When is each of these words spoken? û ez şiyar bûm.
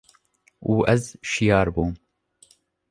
û 0.71 0.73
ez 0.93 1.03
şiyar 1.31 1.67
bûm. 1.75 1.91